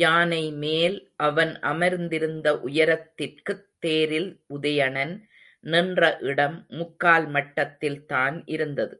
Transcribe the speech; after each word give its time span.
யானைமேல் 0.00 0.98
அவன் 1.20 1.58
அமர்ந்திருந்த 1.62 2.60
உயரத்திற்குத் 2.64 3.64
தேரில் 3.78 4.30
உதயணன் 4.50 5.14
நின்ற 5.64 6.02
இடம், 6.22 6.66
முக்கால் 6.70 7.28
மட்டத்தில்தான் 7.28 8.42
இருந்தது. 8.46 8.96